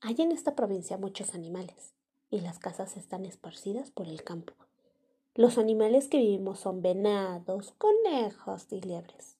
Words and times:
Hay 0.00 0.16
en 0.18 0.32
esta 0.32 0.56
provincia 0.56 0.96
muchos 0.98 1.34
animales 1.34 1.94
y 2.30 2.40
las 2.40 2.58
casas 2.58 2.96
están 2.96 3.24
esparcidas 3.24 3.90
por 3.90 4.08
el 4.08 4.24
campo. 4.24 4.54
Los 5.34 5.58
animales 5.58 6.08
que 6.08 6.18
vivimos 6.18 6.60
son 6.60 6.82
venados, 6.82 7.72
conejos 7.78 8.66
y 8.70 8.80
liebres, 8.80 9.36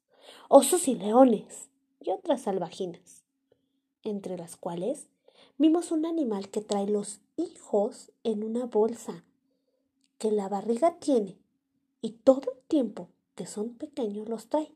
osos 0.48 0.88
y 0.88 0.94
leones 0.94 1.68
y 2.00 2.10
otras 2.10 2.42
salvajinas, 2.42 3.24
entre 4.04 4.36
las 4.36 4.56
cuales 4.56 5.08
vimos 5.58 5.90
un 5.90 6.06
animal 6.06 6.48
que 6.48 6.60
trae 6.60 6.86
los 6.86 7.20
hijos 7.36 8.12
en 8.22 8.44
una 8.44 8.66
bolsa, 8.66 9.24
que 10.18 10.30
la 10.30 10.48
barriga 10.48 10.98
tiene 10.98 11.38
y 12.00 12.10
todo 12.10 12.52
el 12.52 12.58
tiempo 12.68 13.08
que 13.34 13.46
son 13.46 13.74
pequeños 13.74 14.28
los 14.28 14.48
trae 14.48 14.74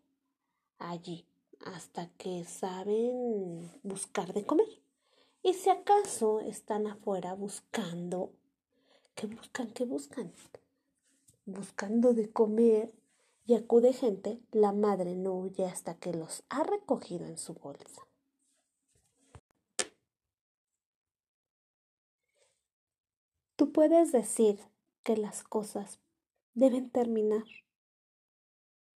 allí 0.78 1.26
hasta 1.64 2.08
que 2.18 2.44
saben 2.44 3.70
buscar 3.82 4.32
de 4.32 4.44
comer. 4.44 4.82
Y 5.42 5.54
si 5.54 5.70
acaso 5.70 6.40
están 6.40 6.86
afuera 6.86 7.34
buscando, 7.34 8.32
¿qué 9.14 9.26
buscan? 9.26 9.70
¿Qué 9.70 9.84
buscan? 9.84 10.32
buscando 11.46 12.12
de 12.12 12.30
comer 12.30 12.92
y 13.46 13.54
acude 13.54 13.92
gente, 13.92 14.40
la 14.50 14.72
madre 14.72 15.14
no 15.14 15.34
huye 15.34 15.64
hasta 15.64 15.94
que 15.94 16.12
los 16.12 16.42
ha 16.48 16.64
recogido 16.64 17.24
en 17.24 17.38
su 17.38 17.54
bolsa. 17.54 18.06
Tú 23.54 23.72
puedes 23.72 24.12
decir 24.12 24.60
que 25.04 25.16
las 25.16 25.44
cosas 25.44 26.00
deben 26.54 26.90
terminar. 26.90 27.44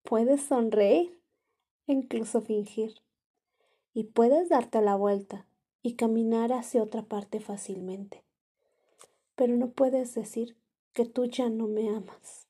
Puedes 0.04 0.42
sonreír 0.42 1.19
incluso 1.92 2.42
fingir. 2.42 2.96
Y 3.94 4.06
puedes 4.06 4.50
darte 4.50 4.82
la 4.82 4.96
vuelta 4.96 5.46
y 5.82 5.96
caminar 5.96 6.54
hacia 6.54 6.84
otra 6.84 7.04
parte 7.04 7.40
fácilmente. 7.40 8.24
Pero 9.36 9.56
no 9.56 9.72
puedes 9.72 10.14
decir 10.14 10.56
que 10.94 11.06
tú 11.06 11.26
ya 11.26 11.50
no 11.50 11.68
me 11.68 11.90
amas. 11.90 12.48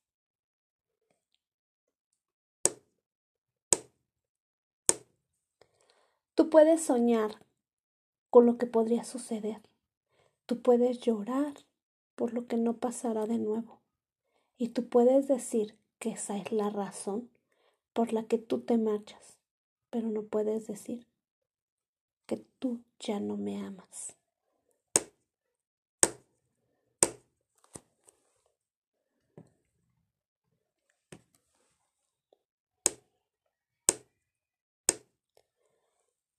Tú 6.35 6.49
puedes 6.49 6.81
soñar 6.81 7.45
con 8.29 8.45
lo 8.45 8.57
que 8.57 8.65
podría 8.65 9.03
suceder. 9.03 9.61
Tú 10.45 10.61
puedes 10.61 10.99
llorar 10.99 11.53
por 12.15 12.33
lo 12.33 12.47
que 12.47 12.57
no 12.57 12.77
pasará 12.77 13.25
de 13.25 13.37
nuevo. 13.37 13.79
Y 14.57 14.69
tú 14.69 14.87
puedes 14.87 15.27
decir 15.27 15.77
que 15.99 16.11
esa 16.11 16.37
es 16.37 16.51
la 16.51 16.69
razón 16.69 17.29
por 17.93 18.13
la 18.13 18.23
que 18.23 18.37
tú 18.37 18.61
te 18.61 18.77
marchas, 18.77 19.37
pero 19.89 20.09
no 20.09 20.23
puedes 20.23 20.67
decir 20.67 21.05
que 22.25 22.37
tú 22.59 22.81
ya 22.99 23.19
no 23.19 23.37
me 23.37 23.57
amas. 23.57 24.15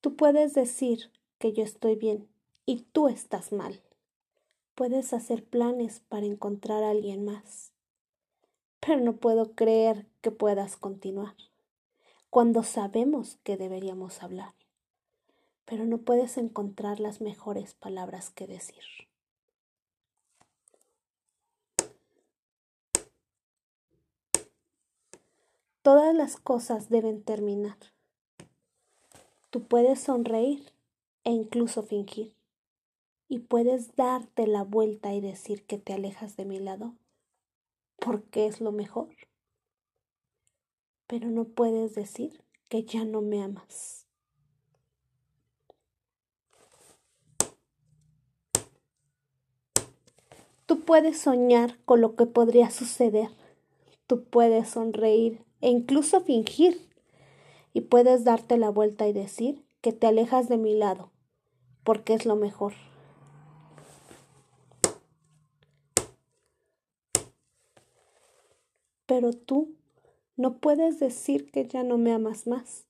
Tú 0.01 0.17
puedes 0.17 0.55
decir 0.55 1.11
que 1.39 1.53
yo 1.53 1.63
estoy 1.63 1.95
bien 1.95 2.29
y 2.65 2.83
tú 2.93 3.09
estás 3.09 3.53
mal. 3.53 3.83
Puedes 4.75 5.13
hacer 5.13 5.45
planes 5.45 6.01
para 6.09 6.25
encontrar 6.25 6.83
a 6.85 6.91
alguien 6.91 7.25
más. 7.25 7.73
Pero 8.81 9.01
no 9.01 9.17
puedo 9.17 9.55
creer 9.55 10.07
que 10.23 10.31
puedas 10.31 10.77
continuar 10.77 11.35
cuando 12.31 12.63
sabemos 12.63 13.39
que 13.43 13.57
deberíamos 13.57 14.23
hablar. 14.23 14.55
Pero 15.65 15.85
no 15.85 15.99
puedes 15.99 16.39
encontrar 16.39 17.01
las 17.01 17.21
mejores 17.21 17.75
palabras 17.75 18.31
que 18.31 18.47
decir. 18.47 18.85
Todas 25.83 26.15
las 26.15 26.37
cosas 26.37 26.89
deben 26.89 27.23
terminar. 27.23 27.79
Tú 29.51 29.65
puedes 29.65 30.01
sonreír 30.01 30.73
e 31.25 31.31
incluso 31.31 31.83
fingir. 31.83 32.35
Y 33.29 33.41
puedes 33.41 33.97
darte 33.97 34.47
la 34.47 34.63
vuelta 34.63 35.15
y 35.15 35.21
decir 35.21 35.65
que 35.65 35.79
te 35.79 35.93
alejas 35.93 36.37
de 36.37 36.45
mi 36.45 36.59
lado 36.59 36.95
porque 38.01 38.47
es 38.47 38.61
lo 38.61 38.73
mejor. 38.73 39.09
Pero 41.07 41.29
no 41.29 41.45
puedes 41.45 41.95
decir 41.95 42.43
que 42.69 42.85
ya 42.85 43.05
no 43.05 43.21
me 43.21 43.43
amas. 43.43 44.07
Tú 50.67 50.85
puedes 50.85 51.19
soñar 51.19 51.79
con 51.85 52.01
lo 52.01 52.15
que 52.15 52.27
podría 52.27 52.71
suceder. 52.71 53.29
Tú 54.07 54.25
puedes 54.25 54.69
sonreír 54.69 55.45
e 55.61 55.69
incluso 55.69 56.21
fingir 56.21 56.89
y 57.73 57.83
puedes 57.83 58.25
darte 58.25 58.57
la 58.57 58.71
vuelta 58.71 59.09
y 59.09 59.13
decir 59.13 59.65
que 59.81 59.93
te 59.93 60.07
alejas 60.07 60.49
de 60.49 60.59
mi 60.59 60.75
lado, 60.75 61.11
porque 61.83 62.15
es 62.15 62.25
lo 62.25 62.37
mejor. 62.37 62.75
Pero 69.11 69.33
tú 69.33 69.75
no 70.37 70.59
puedes 70.59 71.01
decir 71.01 71.51
que 71.51 71.67
ya 71.67 71.83
no 71.83 71.99
me 71.99 72.13
amas 72.13 72.47
más. 72.47 72.87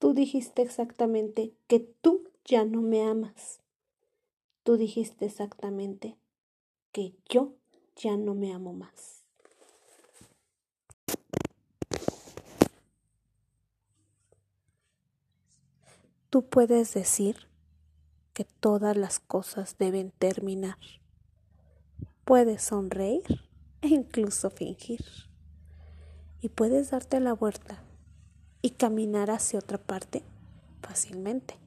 Tú 0.00 0.12
dijiste 0.12 0.60
exactamente 0.60 1.54
que 1.68 1.78
tú 1.78 2.28
ya 2.44 2.64
no 2.64 2.82
me 2.82 3.04
amas. 3.04 3.60
Tú 4.64 4.76
dijiste 4.76 5.26
exactamente 5.26 6.16
que 6.90 7.14
yo 7.28 7.52
ya 7.94 8.16
no 8.16 8.34
me 8.34 8.52
amo 8.52 8.72
más. 8.72 9.22
Tú 16.28 16.44
puedes 16.44 16.92
decir 16.92 17.46
que 18.32 18.42
todas 18.42 18.96
las 18.96 19.20
cosas 19.20 19.78
deben 19.78 20.10
terminar. 20.10 20.78
Puedes 22.24 22.62
sonreír 22.64 23.47
e 23.82 23.88
incluso 23.88 24.50
fingir. 24.50 25.04
Y 26.40 26.48
puedes 26.48 26.90
darte 26.90 27.20
la 27.20 27.32
vuelta 27.32 27.82
y 28.62 28.70
caminar 28.70 29.30
hacia 29.30 29.58
otra 29.58 29.78
parte 29.78 30.22
fácilmente. 30.82 31.58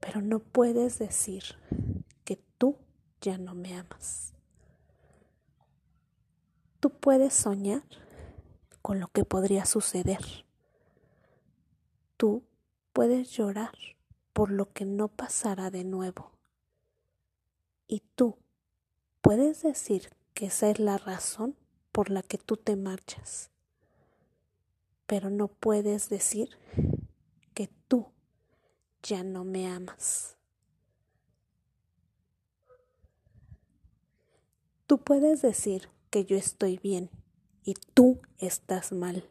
Pero 0.00 0.20
no 0.20 0.40
puedes 0.40 0.98
decir 0.98 1.42
que 2.24 2.36
tú 2.58 2.76
ya 3.20 3.38
no 3.38 3.54
me 3.54 3.76
amas. 3.76 4.34
Tú 6.80 6.90
puedes 6.90 7.34
soñar 7.34 7.84
con 8.82 8.98
lo 8.98 9.08
que 9.08 9.24
podría 9.24 9.64
suceder. 9.64 10.44
Tú 12.16 12.44
puedes 12.92 13.30
llorar 13.30 13.72
por 14.32 14.50
lo 14.50 14.72
que 14.72 14.84
no 14.84 15.08
pasará 15.08 15.70
de 15.70 15.84
nuevo. 15.84 16.32
Y 17.86 18.00
tú 18.16 18.38
puedes 19.20 19.62
decir 19.62 20.10
que 20.34 20.46
esa 20.46 20.70
es 20.70 20.78
la 20.78 20.98
razón 20.98 21.56
por 21.92 22.10
la 22.10 22.22
que 22.22 22.38
tú 22.38 22.56
te 22.56 22.76
marchas. 22.76 23.50
Pero 25.06 25.30
no 25.30 25.48
puedes 25.48 26.08
decir 26.08 26.58
que 27.54 27.68
tú 27.88 28.06
ya 29.02 29.22
no 29.22 29.44
me 29.44 29.66
amas. 29.66 30.36
Tú 34.86 34.98
puedes 34.98 35.42
decir 35.42 35.88
que 36.10 36.24
yo 36.24 36.36
estoy 36.36 36.78
bien 36.78 37.10
y 37.64 37.74
tú 37.94 38.20
estás 38.38 38.92
mal. 38.92 39.28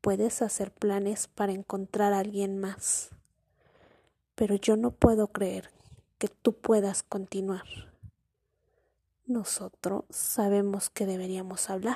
Puedes 0.00 0.42
hacer 0.42 0.72
planes 0.72 1.28
para 1.28 1.52
encontrar 1.52 2.12
a 2.12 2.20
alguien 2.20 2.58
más, 2.58 3.10
pero 4.34 4.54
yo 4.54 4.76
no 4.76 4.90
puedo 4.92 5.28
creer 5.28 5.70
que 6.18 6.28
tú 6.28 6.54
puedas 6.54 7.02
continuar. 7.02 7.89
Nosotros 9.30 10.06
sabemos 10.10 10.90
que 10.90 11.06
deberíamos 11.06 11.70
hablar, 11.70 11.94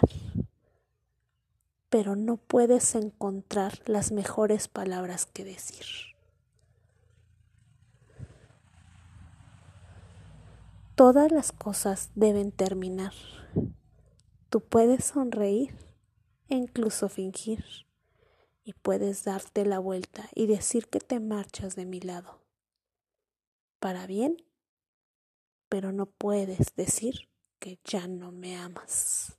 pero 1.91 2.15
no 2.15 2.37
puedes 2.37 2.95
encontrar 2.95 3.83
las 3.87 4.13
mejores 4.13 4.69
palabras 4.69 5.27
que 5.27 5.45
decir. 5.45 5.85
Todas 10.95 11.33
las 11.33 11.51
cosas 11.51 12.11
deben 12.15 12.53
terminar. 12.53 13.15
Tú 14.49 14.61
puedes 14.61 15.05
sonreír 15.05 15.75
e 16.49 16.55
incluso 16.55 17.09
fingir 17.09 17.65
y 18.63 18.75
puedes 18.75 19.25
darte 19.25 19.67
la 19.67 19.81
vuelta 19.81 20.29
y 20.37 20.47
decir 20.47 20.87
que 20.87 21.01
te 21.01 21.19
marchas 21.19 21.75
de 21.75 21.85
mi 21.85 21.99
lado. 21.99 22.39
Para 23.81 24.07
bien, 24.07 24.37
pero 25.75 25.91
no 25.91 26.07
puedes 26.07 26.77
decir 26.77 27.29
que 27.59 27.81
ya 27.85 28.07
no 28.07 28.31
me 28.31 28.57
amas. 28.57 29.37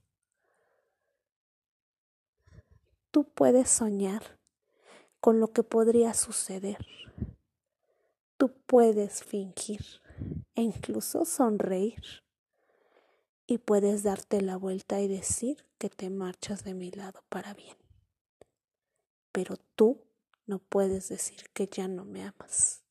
Tú 3.10 3.24
puedes 3.24 3.70
soñar 3.70 4.38
con 5.22 5.40
lo 5.40 5.54
que 5.54 5.64
podría 5.64 6.14
suceder. 6.14 6.86
tú 8.36 8.52
puedes 8.66 9.24
fingir 9.24 9.80
e 10.56 10.64
incluso 10.64 11.24
sonreír. 11.24 12.04
Y 13.48 13.60
puedes 13.60 14.04
darte 14.04 14.42
la 14.42 14.58
vuelta 14.58 15.00
y 15.00 15.08
decir 15.08 15.66
que 15.78 15.90
te 15.90 16.10
marchas 16.10 16.66
de 16.66 16.74
mi 16.74 16.92
lado 16.92 17.24
para 17.30 17.54
bien. 17.54 17.78
Pero 19.32 19.56
tú 19.78 20.02
no 20.48 20.60
puedes 20.60 21.08
decir 21.08 21.50
que 21.54 21.68
ya 21.68 21.88
no 21.88 22.04
me 22.04 22.24
amas. 22.26 22.84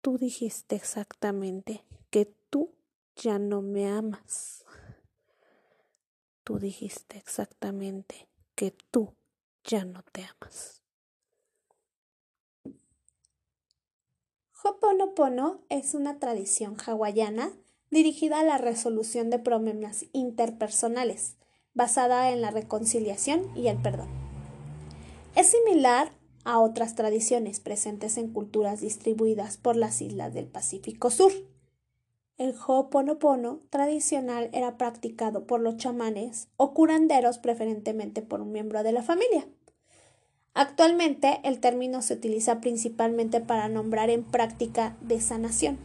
Tú 0.00 0.16
dijiste 0.16 0.76
exactamente 0.76 1.84
que 2.10 2.26
tú 2.50 2.74
ya 3.16 3.38
no 3.38 3.62
me 3.62 3.88
amas. 3.88 4.64
Tú 6.44 6.58
dijiste 6.58 7.18
exactamente 7.18 8.28
que 8.54 8.70
tú 8.90 9.14
ya 9.64 9.84
no 9.84 10.02
te 10.12 10.24
amas. 10.24 10.82
Ho'oponopono 14.62 15.64
es 15.68 15.94
una 15.94 16.18
tradición 16.18 16.76
hawaiana 16.84 17.52
dirigida 17.90 18.40
a 18.40 18.44
la 18.44 18.58
resolución 18.58 19.30
de 19.30 19.38
problemas 19.38 20.06
interpersonales, 20.12 21.36
basada 21.74 22.30
en 22.30 22.40
la 22.40 22.50
reconciliación 22.50 23.56
y 23.56 23.68
el 23.68 23.80
perdón. 23.80 24.08
Es 25.34 25.48
similar 25.48 26.12
a 26.44 26.58
otras 26.58 26.94
tradiciones 26.94 27.60
presentes 27.60 28.16
en 28.16 28.32
culturas 28.32 28.80
distribuidas 28.80 29.56
por 29.56 29.76
las 29.76 30.00
islas 30.00 30.32
del 30.32 30.46
Pacífico 30.46 31.10
Sur. 31.10 31.32
El 32.38 32.54
Ho'oponopono 32.54 33.60
tradicional 33.70 34.50
era 34.52 34.76
practicado 34.76 35.46
por 35.46 35.60
los 35.60 35.78
chamanes 35.78 36.48
o 36.58 36.74
curanderos 36.74 37.38
preferentemente 37.38 38.20
por 38.20 38.42
un 38.42 38.52
miembro 38.52 38.82
de 38.82 38.92
la 38.92 39.02
familia. 39.02 39.46
Actualmente 40.52 41.40
el 41.44 41.60
término 41.60 42.02
se 42.02 42.12
utiliza 42.12 42.60
principalmente 42.60 43.40
para 43.40 43.68
nombrar 43.68 44.10
en 44.10 44.22
práctica 44.22 44.98
de 45.00 45.18
sanación, 45.20 45.78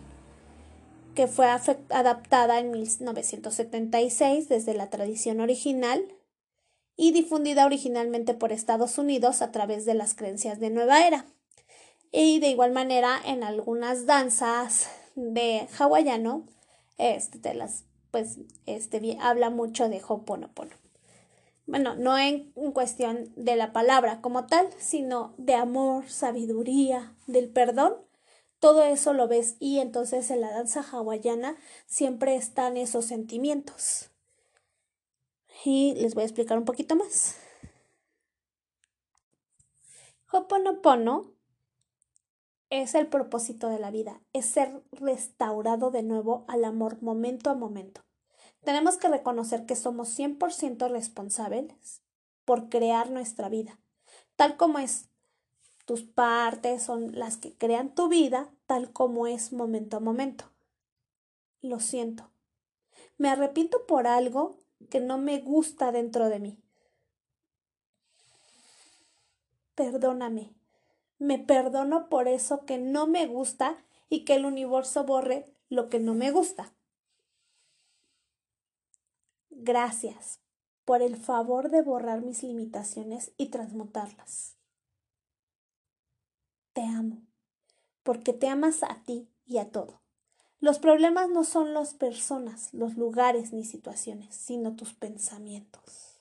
que 1.16 1.28
fue 1.28 1.48
adaptada 1.48 2.60
en 2.60 2.72
1976 2.72 4.50
desde 4.50 4.74
la 4.74 4.90
tradición 4.90 5.40
original 5.40 6.04
y 6.98 7.14
difundida 7.14 7.66
originalmente 7.66 8.34
por 8.34 8.52
Estados 8.52 8.98
Unidos 8.98 9.42
a 9.42 9.54
través 9.54 9.86
de 9.86 9.94
las 9.94 10.16
creencias 10.16 10.60
de 10.60 10.70
Nueva 10.70 11.08
Era. 11.08 11.26
Y 12.12 12.40
de 12.40 12.50
igual 12.50 12.74
manera 12.74 13.22
en 13.26 13.44
algunas 13.44 14.06
danzas 14.06 14.90
de 15.16 15.68
hawaiano, 15.78 16.46
este, 16.98 17.54
las, 17.54 17.86
pues, 18.12 18.40
este, 18.66 19.18
habla 19.20 19.50
mucho 19.50 19.90
de 19.90 20.02
Ho'oponopono 20.06 20.82
bueno, 21.72 21.96
no 21.96 22.18
en 22.18 22.52
cuestión 22.74 23.32
de 23.38 23.56
la 23.56 23.72
palabra 23.72 24.20
como 24.20 24.46
tal, 24.46 24.68
sino 24.78 25.34
de 25.38 25.56
amor, 25.56 26.10
sabiduría, 26.10 27.16
del 27.28 27.50
perdón, 27.50 27.96
todo 28.60 28.84
eso 28.84 29.14
lo 29.14 29.30
ves 29.30 29.56
y 29.60 29.80
entonces 29.80 30.30
en 30.32 30.42
la 30.42 30.52
danza 30.52 30.82
hawaiana 30.82 31.56
siempre 31.88 32.36
están 32.36 32.76
esos 32.76 33.06
sentimientos. 33.06 34.10
Y 35.64 35.94
les 35.96 36.14
voy 36.14 36.24
a 36.24 36.26
explicar 36.26 36.58
un 36.58 36.66
poquito 36.66 36.96
más. 36.96 37.38
Hoponopono 40.32 41.32
es 42.72 42.96
el 42.96 43.08
propósito 43.08 43.68
de 43.68 43.80
la 43.80 43.92
vida, 43.92 44.22
es 44.32 44.46
ser 44.46 44.82
restaurado 44.94 45.92
de 45.92 46.04
nuevo 46.04 46.46
al 46.48 46.64
amor 46.64 47.04
momento 47.04 47.50
a 47.50 47.54
momento. 47.54 48.02
Tenemos 48.64 48.96
que 48.98 49.10
reconocer 49.10 49.66
que 49.66 49.76
somos 49.76 50.18
100% 50.18 50.90
responsables 50.90 52.02
por 52.46 52.70
crear 52.70 53.12
nuestra 53.12 53.50
vida, 53.50 53.78
tal 54.38 54.56
como 54.56 54.80
es. 54.80 55.10
Tus 55.86 56.04
partes 56.04 56.82
son 56.82 57.18
las 57.20 57.36
que 57.36 57.54
crean 57.54 57.94
tu 57.94 58.08
vida, 58.08 58.50
tal 58.68 58.94
como 58.94 59.28
es 59.28 59.52
momento 59.52 59.98
a 59.98 60.00
momento. 60.00 60.46
Lo 61.62 61.82
siento. 61.82 62.32
Me 63.18 63.30
arrepiento 63.30 63.86
por 63.86 64.08
algo 64.08 64.58
que 64.90 65.02
no 65.02 65.18
me 65.18 65.40
gusta 65.40 65.92
dentro 65.92 66.30
de 66.30 66.40
mí. 66.40 66.58
Perdóname. 69.76 70.61
Me 71.22 71.38
perdono 71.38 72.10
por 72.10 72.28
eso 72.28 72.66
que 72.66 72.80
no 72.80 73.06
me 73.06 73.28
gusta 73.28 73.78
y 74.10 74.26
que 74.26 74.34
el 74.34 74.44
universo 74.44 75.04
borre 75.04 75.46
lo 75.70 75.88
que 75.88 76.00
no 76.00 76.16
me 76.16 76.32
gusta. 76.32 76.74
Gracias 79.52 80.40
por 80.84 81.04
el 81.04 81.16
favor 81.16 81.70
de 81.70 81.84
borrar 81.84 82.22
mis 82.22 82.42
limitaciones 82.42 83.34
y 83.38 83.50
transmutarlas. 83.50 84.58
Te 86.74 86.82
amo, 86.82 87.22
porque 88.02 88.34
te 88.34 88.48
amas 88.48 88.82
a 88.82 89.04
ti 89.06 89.30
y 89.46 89.60
a 89.60 89.70
todo. 89.70 90.02
Los 90.60 90.80
problemas 90.80 91.30
no 91.30 91.44
son 91.44 91.76
las 91.76 91.94
personas, 91.94 92.74
los 92.74 92.98
lugares 92.98 93.54
ni 93.54 93.64
situaciones, 93.64 94.34
sino 94.34 94.76
tus 94.76 94.96
pensamientos. 94.96 96.20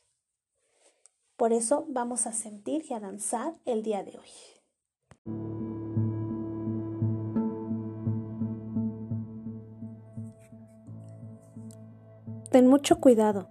Por 1.39 1.55
eso 1.55 1.87
vamos 1.89 2.27
a 2.27 2.35
sentir 2.35 2.85
y 2.91 2.93
a 2.93 3.01
danzar 3.01 3.55
el 3.65 3.83
día 3.83 4.05
de 4.05 4.19
hoy. 4.19 4.60
Ten 12.51 12.67
mucho 12.67 12.99
cuidado. 12.99 13.49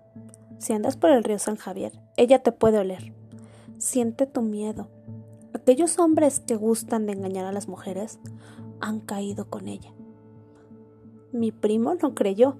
Si 0.57 0.73
andas 0.73 0.97
por 0.97 1.09
el 1.09 1.23
río 1.23 1.39
San 1.39 1.55
Javier, 1.55 1.93
ella 2.17 2.43
te 2.43 2.51
puede 2.51 2.79
oler. 2.79 3.13
Siente 3.77 4.27
tu 4.27 4.41
miedo. 4.41 4.89
Aquellos 5.53 5.99
hombres 5.99 6.41
que 6.41 6.57
gustan 6.57 7.05
de 7.05 7.13
engañar 7.13 7.45
a 7.45 7.53
las 7.53 7.69
mujeres 7.69 8.19
han 8.81 8.99
caído 8.99 9.49
con 9.49 9.69
ella. 9.69 9.93
Mi 11.31 11.53
primo 11.53 11.95
no 11.95 12.13
creyó, 12.13 12.59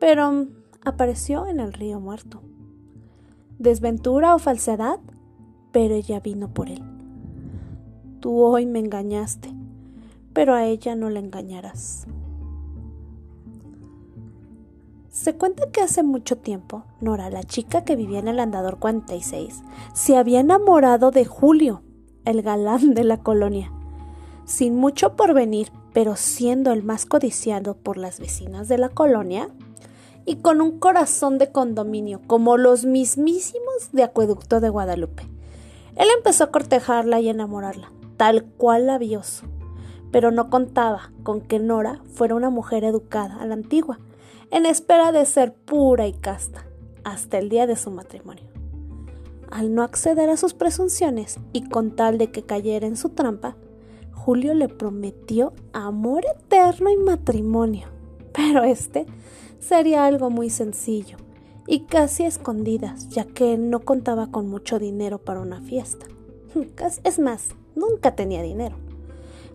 pero 0.00 0.48
apareció 0.84 1.46
en 1.46 1.60
el 1.60 1.72
río 1.72 2.00
muerto. 2.00 2.42
Desventura 3.60 4.34
o 4.34 4.40
falsedad, 4.40 4.98
pero 5.70 5.94
ella 5.94 6.18
vino 6.18 6.52
por 6.52 6.70
él. 6.70 6.91
Tú 8.22 8.40
hoy 8.40 8.66
me 8.66 8.78
engañaste, 8.78 9.52
pero 10.32 10.54
a 10.54 10.64
ella 10.64 10.94
no 10.94 11.10
la 11.10 11.18
engañarás. 11.18 12.06
Se 15.08 15.34
cuenta 15.34 15.72
que 15.72 15.80
hace 15.80 16.04
mucho 16.04 16.38
tiempo, 16.38 16.84
Nora, 17.00 17.30
la 17.30 17.42
chica 17.42 17.82
que 17.84 17.96
vivía 17.96 18.20
en 18.20 18.28
el 18.28 18.38
andador 18.38 18.78
46, 18.78 19.64
se 19.92 20.16
había 20.16 20.38
enamorado 20.38 21.10
de 21.10 21.24
Julio, 21.24 21.82
el 22.24 22.42
galán 22.42 22.94
de 22.94 23.02
la 23.02 23.16
colonia. 23.16 23.72
Sin 24.44 24.76
mucho 24.76 25.16
porvenir, 25.16 25.72
pero 25.92 26.14
siendo 26.14 26.70
el 26.70 26.84
más 26.84 27.06
codiciado 27.06 27.74
por 27.74 27.96
las 27.96 28.20
vecinas 28.20 28.68
de 28.68 28.78
la 28.78 28.88
colonia, 28.88 29.48
y 30.24 30.36
con 30.36 30.60
un 30.60 30.78
corazón 30.78 31.38
de 31.38 31.50
condominio 31.50 32.20
como 32.28 32.56
los 32.56 32.84
mismísimos 32.84 33.90
de 33.90 34.04
Acueducto 34.04 34.60
de 34.60 34.68
Guadalupe. 34.68 35.24
Él 35.96 36.06
empezó 36.16 36.44
a 36.44 36.52
cortejarla 36.52 37.18
y 37.18 37.28
enamorarla, 37.28 37.90
tal 38.16 38.44
cual 38.44 38.86
la 38.86 38.98
vio, 38.98 39.22
pero 40.10 40.30
no 40.30 40.50
contaba 40.50 41.12
con 41.22 41.40
que 41.40 41.58
Nora 41.58 42.00
fuera 42.14 42.34
una 42.34 42.50
mujer 42.50 42.84
educada 42.84 43.36
a 43.36 43.46
la 43.46 43.54
antigua, 43.54 43.98
en 44.50 44.66
espera 44.66 45.12
de 45.12 45.24
ser 45.24 45.54
pura 45.54 46.06
y 46.06 46.12
casta 46.12 46.66
hasta 47.04 47.38
el 47.38 47.48
día 47.48 47.66
de 47.66 47.76
su 47.76 47.90
matrimonio. 47.90 48.44
Al 49.50 49.74
no 49.74 49.82
acceder 49.82 50.30
a 50.30 50.36
sus 50.36 50.54
presunciones 50.54 51.38
y 51.52 51.68
con 51.68 51.94
tal 51.96 52.18
de 52.18 52.30
que 52.30 52.42
cayera 52.42 52.86
en 52.86 52.96
su 52.96 53.10
trampa, 53.10 53.56
Julio 54.12 54.54
le 54.54 54.68
prometió 54.68 55.52
amor 55.72 56.24
eterno 56.24 56.90
y 56.90 56.96
matrimonio. 56.96 57.88
Pero 58.32 58.62
este 58.62 59.06
sería 59.58 60.06
algo 60.06 60.30
muy 60.30 60.48
sencillo 60.48 61.16
y 61.66 61.80
casi 61.86 62.24
escondidas, 62.24 63.08
ya 63.08 63.24
que 63.24 63.58
no 63.58 63.80
contaba 63.80 64.30
con 64.30 64.48
mucho 64.48 64.78
dinero 64.78 65.18
para 65.18 65.40
una 65.40 65.60
fiesta. 65.60 66.06
Es 67.04 67.18
más, 67.18 67.50
nunca 67.74 68.14
tenía 68.14 68.42
dinero. 68.42 68.76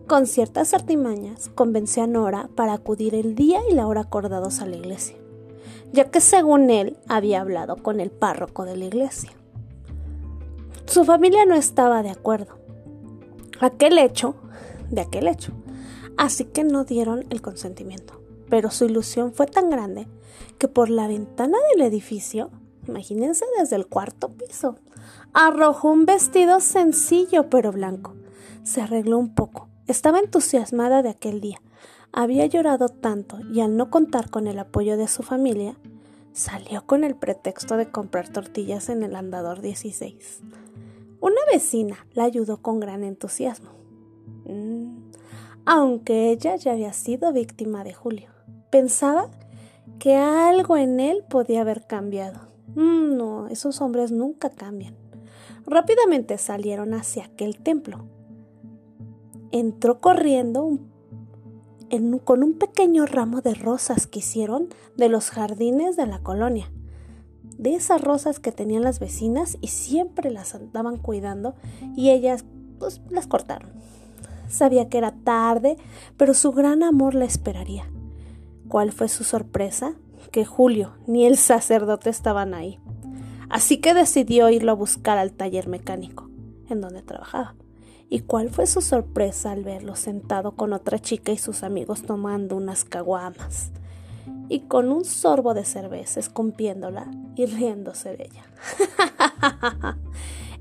Con 0.07 0.25
ciertas 0.25 0.73
artimañas 0.73 1.49
convenció 1.53 2.03
a 2.03 2.07
Nora 2.07 2.49
para 2.55 2.73
acudir 2.73 3.13
el 3.13 3.35
día 3.35 3.59
y 3.69 3.73
la 3.73 3.87
hora 3.87 4.01
acordados 4.01 4.61
a 4.61 4.65
la 4.65 4.77
iglesia, 4.77 5.17
ya 5.91 6.09
que 6.09 6.21
según 6.21 6.69
él 6.69 6.97
había 7.07 7.41
hablado 7.41 7.75
con 7.75 7.99
el 7.99 8.09
párroco 8.09 8.63
de 8.63 8.77
la 8.77 8.85
iglesia. 8.85 9.31
Su 10.85 11.03
familia 11.03 11.45
no 11.45 11.55
estaba 11.55 12.03
de 12.03 12.09
acuerdo. 12.09 12.57
Aquel 13.59 13.97
hecho, 13.97 14.35
de 14.89 15.01
aquel 15.01 15.27
hecho, 15.27 15.51
así 16.15 16.45
que 16.45 16.63
no 16.63 16.85
dieron 16.85 17.25
el 17.29 17.41
consentimiento. 17.41 18.21
Pero 18.49 18.71
su 18.71 18.85
ilusión 18.85 19.33
fue 19.33 19.45
tan 19.45 19.69
grande 19.69 20.07
que 20.57 20.67
por 20.67 20.89
la 20.89 21.07
ventana 21.07 21.57
del 21.73 21.85
edificio, 21.85 22.49
imagínense 22.87 23.45
desde 23.59 23.75
el 23.75 23.87
cuarto 23.87 24.29
piso, 24.29 24.77
arrojó 25.33 25.91
un 25.91 26.05
vestido 26.05 26.59
sencillo 26.59 27.49
pero 27.49 27.71
blanco. 27.71 28.15
Se 28.63 28.81
arregló 28.81 29.17
un 29.17 29.33
poco 29.33 29.67
estaba 29.87 30.19
entusiasmada 30.19 31.01
de 31.01 31.09
aquel 31.09 31.39
día. 31.39 31.61
Había 32.11 32.45
llorado 32.45 32.89
tanto 32.89 33.39
y 33.51 33.61
al 33.61 33.77
no 33.77 33.89
contar 33.89 34.29
con 34.29 34.47
el 34.47 34.59
apoyo 34.59 34.97
de 34.97 35.07
su 35.07 35.23
familia, 35.23 35.77
salió 36.33 36.85
con 36.85 37.03
el 37.03 37.15
pretexto 37.15 37.77
de 37.77 37.89
comprar 37.89 38.29
tortillas 38.29 38.89
en 38.89 39.03
el 39.03 39.15
andador 39.15 39.61
16. 39.61 40.41
Una 41.19 41.41
vecina 41.51 42.05
la 42.13 42.25
ayudó 42.25 42.61
con 42.61 42.79
gran 42.79 43.03
entusiasmo. 43.03 43.71
Mm, 44.45 45.09
aunque 45.65 46.31
ella 46.31 46.55
ya 46.57 46.73
había 46.73 46.93
sido 46.93 47.33
víctima 47.33 47.83
de 47.83 47.93
Julio. 47.93 48.29
Pensaba 48.69 49.29
que 49.99 50.15
algo 50.15 50.77
en 50.77 50.99
él 50.99 51.23
podía 51.29 51.61
haber 51.61 51.87
cambiado. 51.87 52.46
Mm, 52.75 53.17
no, 53.17 53.47
esos 53.47 53.81
hombres 53.81 54.11
nunca 54.11 54.49
cambian. 54.49 54.95
Rápidamente 55.65 56.37
salieron 56.37 56.93
hacia 56.93 57.25
aquel 57.25 57.57
templo. 57.59 58.05
Entró 59.51 59.99
corriendo 59.99 60.79
con 62.23 62.43
un 62.43 62.53
pequeño 62.53 63.05
ramo 63.05 63.41
de 63.41 63.53
rosas 63.53 64.07
que 64.07 64.19
hicieron 64.19 64.69
de 64.97 65.09
los 65.09 65.29
jardines 65.29 65.95
de 65.95 66.05
la 66.05 66.19
colonia. 66.19 66.71
De 67.57 67.73
esas 67.75 68.01
rosas 68.01 68.39
que 68.39 68.51
tenían 68.51 68.83
las 68.83 68.99
vecinas 68.99 69.57
y 69.61 69.67
siempre 69.67 70.29
las 70.29 70.53
andaban 70.53 70.97
cuidando 70.97 71.55
y 71.95 72.11
ellas 72.11 72.45
pues 72.79 73.01
las 73.09 73.27
cortaron. 73.27 73.71
Sabía 74.47 74.89
que 74.89 74.97
era 74.97 75.11
tarde, 75.11 75.77
pero 76.17 76.33
su 76.33 76.51
gran 76.51 76.83
amor 76.83 77.15
la 77.15 77.25
esperaría. 77.25 77.89
¿Cuál 78.67 78.91
fue 78.91 79.07
su 79.07 79.23
sorpresa? 79.23 79.95
Que 80.31 80.45
Julio 80.45 80.93
ni 81.07 81.25
el 81.25 81.37
sacerdote 81.37 82.09
estaban 82.09 82.53
ahí. 82.53 82.79
Así 83.49 83.77
que 83.77 83.93
decidió 83.93 84.49
irlo 84.49 84.73
a 84.73 84.75
buscar 84.75 85.17
al 85.17 85.31
taller 85.31 85.67
mecánico, 85.67 86.29
en 86.69 86.81
donde 86.81 87.01
trabajaba. 87.01 87.55
¿Y 88.09 88.21
cuál 88.21 88.49
fue 88.49 88.67
su 88.67 88.81
sorpresa 88.81 89.51
al 89.51 89.63
verlo 89.63 89.95
sentado 89.95 90.55
con 90.55 90.73
otra 90.73 90.99
chica 90.99 91.31
y 91.31 91.37
sus 91.37 91.63
amigos 91.63 92.03
tomando 92.03 92.55
unas 92.55 92.85
caguamas? 92.85 93.71
Y 94.49 94.61
con 94.61 94.91
un 94.91 95.03
sorbo 95.03 95.53
de 95.53 95.65
cerveza 95.65 96.19
escumpiéndola 96.19 97.11
y 97.35 97.45
riéndose 97.45 98.15
de 98.15 98.23
ella. 98.25 98.45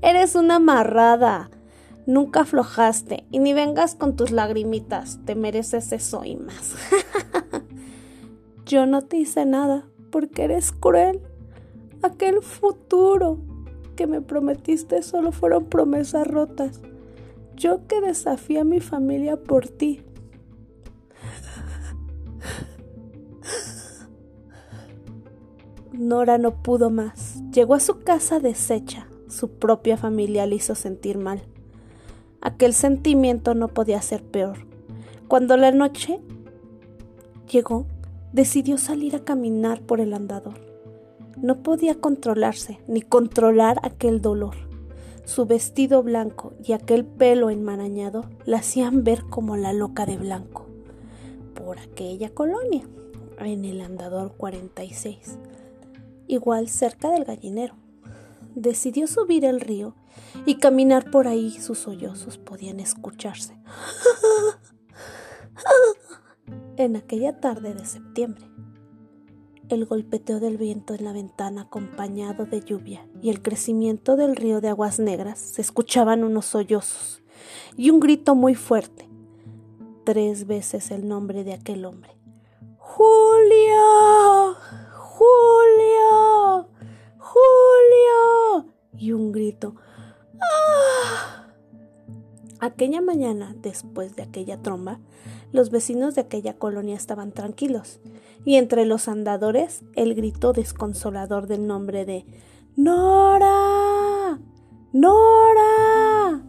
Eres 0.01 0.35
una 0.35 0.55
amarrada. 0.55 1.49
Nunca 2.05 2.41
aflojaste 2.41 3.25
y 3.31 3.39
ni 3.39 3.53
vengas 3.53 3.95
con 3.95 4.15
tus 4.15 4.31
lagrimitas. 4.31 5.19
Te 5.25 5.35
mereces 5.35 5.91
eso 5.91 6.23
y 6.23 6.35
más. 6.37 6.75
Yo 8.67 8.85
no 8.85 9.01
te 9.01 9.15
hice 9.15 9.45
nada 9.45 9.87
porque 10.11 10.43
eres 10.43 10.73
cruel. 10.73 11.21
Aquel 12.01 12.41
futuro 12.41 13.39
que 13.95 14.07
me 14.07 14.21
prometiste 14.21 15.01
solo 15.03 15.31
fueron 15.31 15.65
promesas 15.65 16.27
rotas. 16.27 16.81
Yo 17.55 17.87
que 17.87 18.01
desafié 18.01 18.59
a 18.59 18.65
mi 18.65 18.81
familia 18.81 19.37
por 19.37 19.69
ti. 19.69 20.03
Nora 25.93 26.37
no 26.37 26.61
pudo 26.61 26.89
más. 26.89 27.41
Llegó 27.53 27.73
a 27.73 27.79
su 27.79 27.99
casa 27.99 28.41
deshecha. 28.41 29.07
Su 29.29 29.49
propia 29.51 29.95
familia 29.95 30.45
le 30.45 30.55
hizo 30.55 30.75
sentir 30.75 31.17
mal. 31.17 31.41
Aquel 32.41 32.73
sentimiento 32.73 33.55
no 33.55 33.69
podía 33.69 34.01
ser 34.01 34.23
peor. 34.23 34.67
Cuando 35.29 35.55
la 35.55 35.71
noche 35.71 36.19
llegó, 37.49 37.87
decidió 38.33 38.77
salir 38.77 39.15
a 39.15 39.23
caminar 39.23 39.81
por 39.81 39.99
el 39.99 40.13
andador. 40.13 40.59
No 41.41 41.61
podía 41.61 41.95
controlarse 41.95 42.79
ni 42.87 43.01
controlar 43.01 43.79
aquel 43.83 44.21
dolor. 44.21 44.55
Su 45.25 45.45
vestido 45.45 46.03
blanco 46.03 46.53
y 46.63 46.71
aquel 46.71 47.05
pelo 47.05 47.49
enmarañado 47.49 48.25
la 48.45 48.57
hacían 48.57 49.03
ver 49.03 49.23
como 49.29 49.57
la 49.57 49.73
loca 49.73 50.05
de 50.05 50.17
blanco. 50.17 50.65
Por 51.53 51.79
aquella 51.79 52.29
colonia, 52.29 52.87
en 53.39 53.65
el 53.65 53.81
andador 53.81 54.33
46, 54.37 55.37
igual 56.27 56.69
cerca 56.69 57.11
del 57.11 57.25
gallinero. 57.25 57.75
Decidió 58.55 59.05
subir 59.05 59.45
el 59.45 59.61
río 59.61 59.93
y 60.45 60.55
caminar 60.55 61.11
por 61.11 61.27
ahí 61.27 61.51
sus 61.51 61.79
sollozos 61.79 62.37
podían 62.37 62.79
escucharse. 62.79 63.55
En 66.77 66.95
aquella 66.95 67.39
tarde 67.39 67.73
de 67.73 67.83
septiembre, 67.87 68.45
el 69.67 69.85
golpeteo 69.85 70.39
del 70.39 70.57
viento 70.57 70.93
en 70.93 71.05
la 71.05 71.11
ventana 71.11 71.61
acompañado 71.61 72.45
de 72.45 72.61
lluvia 72.61 73.07
y 73.19 73.31
el 73.31 73.41
crecimiento 73.41 74.15
del 74.15 74.35
río 74.35 74.61
de 74.61 74.69
aguas 74.69 74.99
negras 74.99 75.39
se 75.39 75.63
escuchaban 75.63 76.23
unos 76.23 76.45
sollozos 76.45 77.23
y 77.75 77.89
un 77.89 77.99
grito 77.99 78.35
muy 78.35 78.53
fuerte. 78.53 79.09
Tres 80.03 80.45
veces 80.45 80.91
el 80.91 81.07
nombre 81.07 81.43
de 81.43 81.53
aquel 81.53 81.83
hombre. 81.83 82.11
Julio. 82.77 84.53
Julio. 84.93 86.69
Julio. 87.17 88.71
Y 88.99 89.13
un 89.13 89.31
grito. 89.31 89.73
¡Ah! 90.39 91.47
Aquella 92.59 93.01
mañana, 93.01 93.55
después 93.61 94.15
de 94.15 94.21
aquella 94.21 94.61
tromba, 94.61 94.99
los 95.51 95.69
vecinos 95.69 96.15
de 96.15 96.21
aquella 96.21 96.57
colonia 96.57 96.95
estaban 96.95 97.31
tranquilos, 97.31 97.99
y 98.45 98.55
entre 98.55 98.85
los 98.85 99.07
andadores 99.07 99.83
el 99.95 100.15
grito 100.15 100.53
desconsolador 100.53 101.47
del 101.47 101.67
nombre 101.67 102.05
de 102.05 102.25
Nora. 102.75 104.39
Nora. 104.93 106.43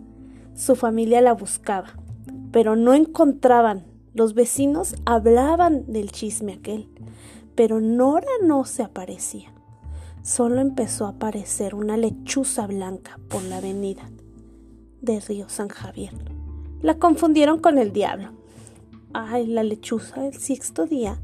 Su 0.55 0.75
familia 0.77 1.21
la 1.21 1.35
buscaba, 1.35 1.95
pero 2.53 2.77
no 2.77 2.95
encontraban. 2.95 3.87
Los 4.15 4.35
vecinos 4.35 4.95
hablaban 5.07 5.91
del 5.91 6.11
chisme 6.11 6.55
aquel, 6.55 6.89
pero 7.55 7.81
Nora 7.81 8.29
no 8.43 8.65
se 8.65 8.83
aparecía. 8.83 9.53
Solo 10.23 10.61
empezó 10.61 11.07
a 11.07 11.11
aparecer 11.11 11.75
una 11.75 11.97
lechuza 11.97 12.67
blanca 12.67 13.19
por 13.29 13.43
la 13.45 13.59
avenida 13.59 14.11
de 15.01 15.21
Río 15.21 15.49
San 15.49 15.69
Javier. 15.69 16.13
La 16.81 16.99
confundieron 16.99 17.61
con 17.61 17.79
el 17.79 17.93
diablo 17.93 18.38
Ay, 19.15 19.47
la 19.47 19.63
lechuza 19.63 20.27
el 20.27 20.35
sexto 20.35 20.85
día 20.85 21.19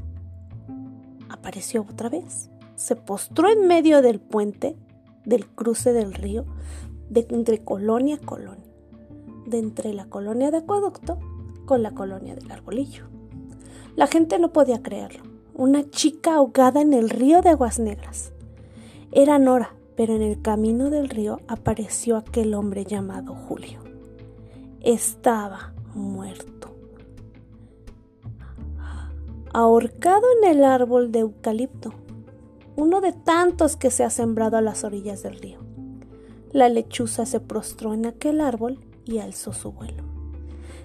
apareció 1.29 1.81
otra 1.81 2.09
vez. 2.09 2.49
Se 2.75 2.95
postró 2.95 3.49
en 3.49 3.67
medio 3.67 4.01
del 4.01 4.19
puente 4.19 4.75
del 5.23 5.47
cruce 5.47 5.93
del 5.93 6.13
río 6.13 6.45
de 7.09 7.27
entre 7.29 7.63
colonia 7.63 8.15
a 8.15 8.25
colonia, 8.25 8.65
de 9.45 9.59
entre 9.59 9.93
la 9.93 10.05
colonia 10.05 10.49
de 10.49 10.57
acueducto 10.57 11.19
con 11.65 11.83
la 11.83 11.91
colonia 11.91 12.35
del 12.35 12.51
arbolillo. 12.51 13.05
La 13.95 14.07
gente 14.07 14.39
no 14.39 14.51
podía 14.51 14.81
creerlo. 14.81 15.23
Una 15.53 15.89
chica 15.89 16.35
ahogada 16.35 16.81
en 16.81 16.93
el 16.93 17.09
río 17.09 17.41
de 17.41 17.49
aguas 17.49 17.79
negras. 17.79 18.33
Era 19.11 19.39
Nora, 19.39 19.75
pero 19.95 20.15
en 20.15 20.23
el 20.23 20.41
camino 20.41 20.89
del 20.89 21.09
río 21.09 21.39
apareció 21.47 22.17
aquel 22.17 22.55
hombre 22.55 22.83
llamado 22.83 23.35
Julio. 23.35 23.79
Estaba 24.81 25.73
muerto 25.93 26.54
ahorcado 29.55 30.23
en 30.41 30.51
el 30.51 30.65
árbol 30.65 31.13
de 31.13 31.19
eucalipto, 31.19 31.93
uno 32.75 32.99
de 32.99 33.13
tantos 33.13 33.77
que 33.77 33.89
se 33.89 34.03
ha 34.03 34.09
sembrado 34.09 34.57
a 34.57 34.61
las 34.61 34.83
orillas 34.83 35.23
del 35.23 35.39
río. 35.39 35.59
La 36.51 36.67
lechuza 36.67 37.25
se 37.25 37.39
prostró 37.39 37.93
en 37.93 38.05
aquel 38.05 38.41
árbol 38.41 38.81
y 39.05 39.19
alzó 39.19 39.53
su 39.53 39.71
vuelo. 39.71 40.03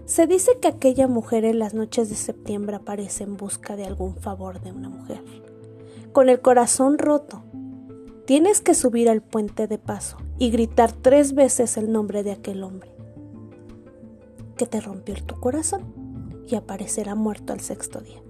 Se 0.04 0.28
dice 0.28 0.52
que 0.62 0.68
aquella 0.68 1.08
mujer 1.08 1.44
en 1.44 1.58
las 1.58 1.74
noches 1.74 2.10
de 2.10 2.14
septiembre 2.14 2.76
aparece 2.76 3.24
en 3.24 3.36
busca 3.36 3.74
de 3.74 3.86
algún 3.86 4.14
favor 4.14 4.60
de 4.60 4.70
una 4.70 4.88
mujer. 4.88 5.24
Con 6.12 6.28
el 6.28 6.40
corazón 6.40 6.98
roto, 6.98 7.42
tienes 8.24 8.60
que 8.60 8.74
subir 8.74 9.10
al 9.10 9.20
puente 9.20 9.66
de 9.66 9.78
paso 9.78 10.16
y 10.38 10.52
gritar 10.52 10.92
tres 10.92 11.34
veces 11.34 11.76
el 11.76 11.90
nombre 11.90 12.22
de 12.22 12.30
aquel 12.30 12.62
hombre 12.62 12.92
que 14.56 14.66
te 14.66 14.80
rompió 14.80 15.16
tu 15.26 15.40
corazón 15.40 16.44
y 16.46 16.54
aparecerá 16.54 17.16
muerto 17.16 17.52
al 17.52 17.58
sexto 17.58 18.00
día. 18.00 18.22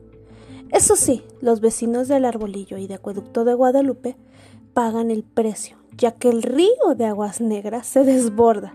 Eso 0.72 0.94
sí, 0.94 1.22
los 1.40 1.60
vecinos 1.60 2.06
del 2.06 2.24
Arbolillo 2.24 2.78
y 2.78 2.86
de 2.86 2.94
Acueducto 2.94 3.44
de 3.44 3.54
Guadalupe 3.54 4.16
pagan 4.72 5.10
el 5.10 5.24
precio, 5.24 5.76
ya 5.96 6.12
que 6.12 6.28
el 6.28 6.42
río 6.42 6.94
de 6.96 7.06
aguas 7.06 7.40
negras 7.40 7.86
se 7.88 8.04
desborda. 8.04 8.74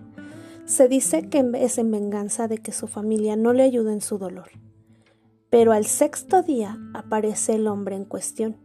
Se 0.65 0.89
dice 0.89 1.29
que 1.29 1.49
es 1.55 1.77
en 1.77 1.91
venganza 1.91 2.47
de 2.47 2.57
que 2.57 2.73
su 2.73 2.87
familia 2.87 3.37
no 3.37 3.53
le 3.53 3.63
ayude 3.63 3.93
en 3.93 4.01
su 4.01 4.17
dolor. 4.17 4.49
Pero 5.49 5.71
al 5.71 5.85
sexto 5.85 6.41
día 6.41 6.77
aparece 6.93 7.55
el 7.55 7.67
hombre 7.67 7.95
en 7.95 8.03
cuestión 8.03 8.57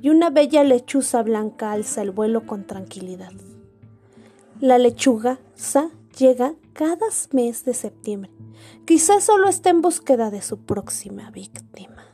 y 0.00 0.10
una 0.10 0.30
bella 0.30 0.64
lechuza 0.64 1.22
blanca 1.22 1.70
alza 1.70 2.02
el 2.02 2.10
vuelo 2.10 2.46
con 2.46 2.66
tranquilidad. 2.66 3.30
La 4.60 4.78
lechuga 4.78 5.38
sa 5.54 5.90
llega 6.18 6.54
cada 6.72 7.06
mes 7.32 7.64
de 7.64 7.74
septiembre. 7.74 8.32
Quizás 8.84 9.24
solo 9.24 9.48
esté 9.48 9.68
en 9.68 9.82
búsqueda 9.82 10.30
de 10.30 10.42
su 10.42 10.58
próxima 10.58 11.30
víctima. 11.30 12.11